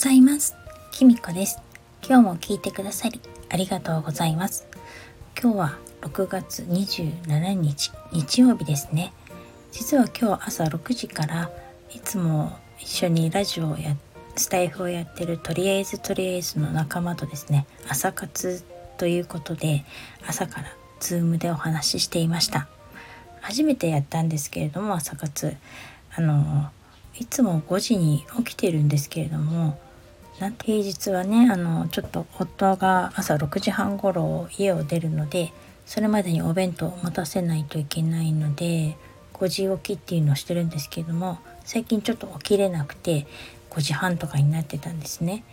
[0.00, 0.56] ざいます。
[0.92, 1.58] きみこです。
[2.02, 3.20] 今日も聞いてくださり
[3.50, 4.66] ありがとうございます。
[5.38, 9.12] 今日は6月27日日曜日ですね。
[9.72, 11.50] 実は今日朝6時から
[11.94, 13.94] いつも一緒にラジオをや
[14.36, 18.64] スタイフをやってるとりあえずとりあえずの仲間とですね朝活
[18.96, 19.84] ということで
[20.26, 20.68] 朝から
[21.00, 22.68] ズームでお話ししていました
[23.42, 25.54] 初めてやったんですけれども朝活
[26.14, 26.70] あの
[27.18, 29.78] いつも5時に起きてるんですけれども
[30.40, 35.52] な平日はねあのちょっと夫が朝6時半ごろ家を出るので
[35.84, 38.96] それまでにお弁当を持たせないといけないので
[39.34, 43.26] 5時起きっていうのをしてるんですけども最近ちょっと起きれなくて
[43.70, 45.44] 5時半とかになってたんですね。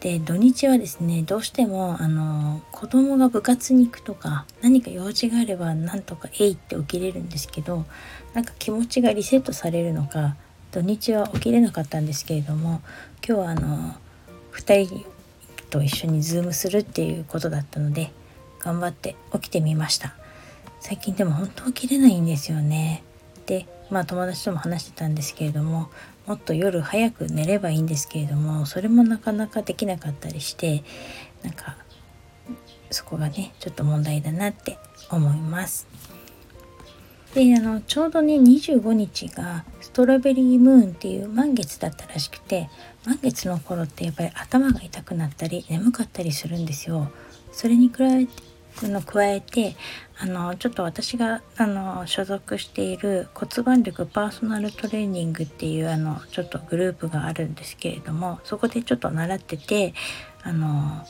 [0.00, 7.86] で土日はですねどうしてもあの子供が部活に行くとか何か用事があればなんとか「えい」って起きれるんですけど
[8.34, 10.36] なんか気持ちがリセットされるのか
[10.72, 12.82] 土日は起きれなかったんですけれども
[13.26, 13.94] 今日はあの
[14.54, 15.04] 2人
[15.70, 18.12] と一緒にズームするっていうことだったので
[18.60, 20.14] 頑張って起きてみました
[20.80, 23.02] 最近でも本当起きれないんですよね
[23.46, 25.90] でまあ友達とも話してたんですけれども
[26.26, 30.82] もっと夜早く寝ればいいんですけれどもそれもなかなかできなかったりして
[31.42, 31.76] なんか
[32.90, 34.78] そこがねちょっと問題だなって
[35.10, 35.86] 思います。
[37.34, 42.70] であのちょうどね25日がストロベリームーンっていう満月だったらしくて
[43.04, 47.10] 満月の頃ってやっぱり頭が痛くなったり眠かったりするんですよ。
[47.50, 49.74] それに比べての加えて
[50.18, 59.94] あのちょっと私があの所属している骨盤力パーソナルトレーニングっていうあのちょっとグループがあるんですけれどもそこでちょっと習ってて
[60.42, 61.04] あの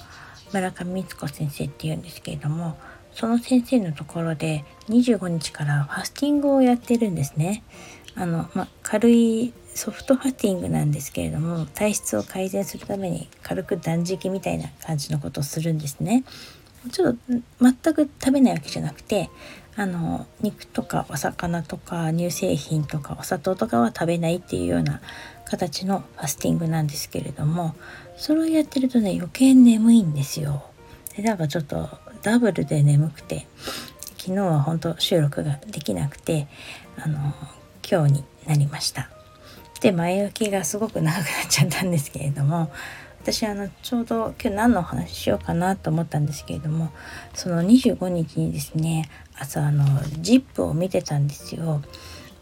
[0.52, 2.77] 村上光子先生っていうんですけれども
[3.14, 7.62] その先生のところで25日からファスティングをやってるんですね。
[8.16, 16.24] あのま軽いソフトファスティングなんですけれども体質を改善するために軽く断食みたいな感じのことをするんですね。
[16.92, 17.18] ちょっと
[17.61, 19.30] 全く食べないわけじゃなくて
[19.77, 25.00] あの肉とかお魚とか乳製品とかお砂糖とかは食べないっていうような
[25.46, 27.74] 形のファスティングなんですけれども
[28.16, 30.64] それをやってるとね余計眠いんですよ。
[31.16, 31.89] でなんかちょっと
[32.24, 33.46] ダブルで眠くて
[34.17, 36.48] 昨日は本当収録ができなくて
[36.96, 37.18] あの
[37.89, 39.11] 今日になりました。
[39.83, 42.73] で前置きがすごく長くなっちゃったんですけれども
[43.20, 46.90] 私あのちょうど今日何の話ししようかなと思ったんですけれども
[47.34, 51.83] その25日にですね朝あの ZIP を見てたんですよ。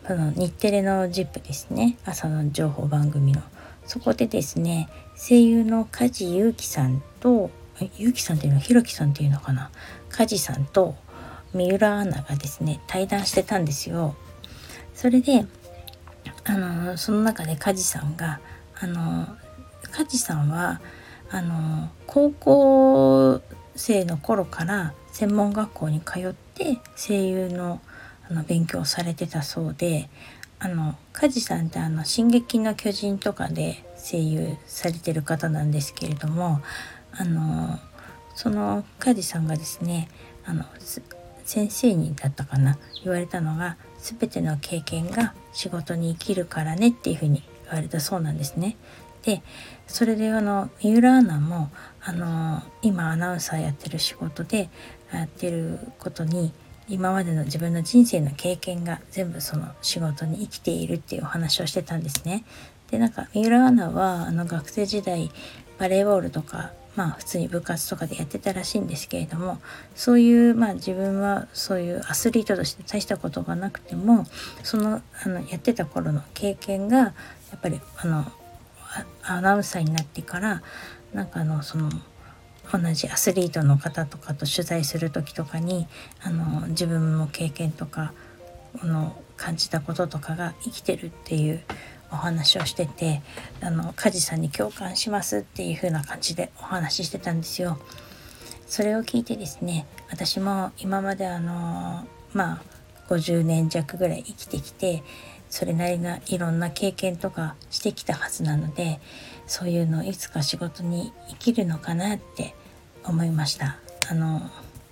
[0.05, 3.43] あの日テレの ZIP ですね朝の情報番組の。
[3.85, 7.51] そこでですね声優の梶裕貴さんと
[7.97, 9.71] 裕貴さんっていうのはひろきさんっていうのかな？
[10.11, 10.95] 梶さんと
[11.55, 14.15] 三浦アナがですね対談してたんですよ。
[14.95, 15.47] それで
[16.45, 18.41] あのその中で梶さんが
[18.81, 19.27] あの
[19.91, 20.81] 梶さんは
[21.31, 23.41] あの高校
[23.75, 27.81] 生の頃から専門学校に通って声優の
[28.29, 30.09] あの勉強をされてたそうで
[30.59, 36.61] あの梶さんってあの「進撃の巨人」とかで声優されてる方なんですけれども
[37.15, 37.79] あの
[38.35, 40.09] その梶さんがですね
[40.45, 40.65] あの
[41.45, 48.77] 先生にだったかな言われたのが全ての経験が仕事に生きるからねっていうふうに言われたそうなんですね。
[49.23, 49.43] で
[49.87, 54.69] それであの三浦アナもあの今アナウンサーやってる仕事で
[55.13, 56.53] やってることに
[56.89, 62.45] 今までの自分の人生の経験が全部その仕事に生きているっていうお話をしてたんですね。
[62.91, 65.31] でなんか三浦アナはあの学生時代
[65.79, 69.59] バレーボールとかまあ普通に部活とかでやってたらしいんですけれども
[69.95, 74.27] そういうまあ自分はそういうアスリートとして大したことがなくても
[74.63, 77.15] そのあのやってた頃の経験がや
[77.57, 78.33] っぱりあの
[79.23, 80.63] アナウンサーになってから
[81.15, 81.91] なんかあのその
[82.71, 85.87] 同じアスリートの方とかと取材する時とかに
[86.23, 88.13] あの自分の経験とか
[88.83, 91.63] の感じたこととかが生きてるっていう
[92.13, 93.23] お話をしてて
[93.61, 97.79] あの梶さんに共感しますっていう風な感じでお話ししてたんですよ。
[98.67, 102.63] それを聞いてですね私も今まであのまあ
[103.09, 105.03] 50年弱ぐらい生きてきて
[105.51, 109.01] それなりないろんな経験とかしてきたはずなので
[109.47, 112.55] そういうのをいつか仕事に生きるのかなって
[113.05, 113.77] 思いました
[114.09, 114.41] あの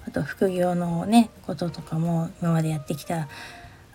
[0.06, 3.28] あと副業のねこととかも今までやってきた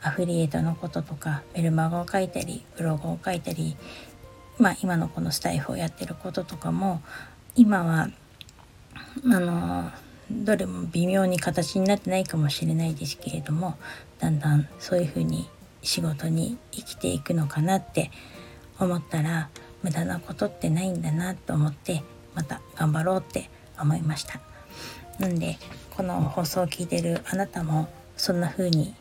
[0.05, 3.75] アフィリエイトのこととかメルマガを書いたりブログを書いたり
[4.59, 7.01] まあ今のこのスタイフをやってることとかも
[7.55, 8.09] 今は
[9.25, 9.89] あの
[10.29, 13.77] どれも微妙に形になってないかもしれないですけれども
[14.19, 15.49] だんだんそういうふうに
[15.81, 18.11] 仕事に生きていくのかなって
[18.79, 19.49] 思ったら
[19.81, 22.03] 無駄なことってないんだなと思って
[22.35, 23.49] また頑張ろうって
[23.79, 24.39] 思いました。
[25.19, 25.57] なんで
[25.95, 27.87] この放送を聞いてるあなたも
[28.17, 28.93] そんな風に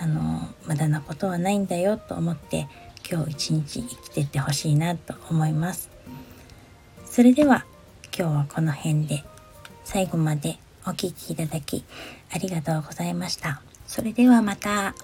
[0.00, 2.68] あの無駄なことはないんだよと思って
[3.08, 5.90] 今日一日生きてってほしいなと思います
[7.04, 7.66] それでは
[8.16, 9.24] 今日はこの辺で
[9.84, 11.84] 最後までお聴きいただき
[12.32, 14.94] ありがとうございましたそれではまた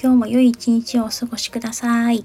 [0.00, 2.24] 今日も良い一日をお過ごしください。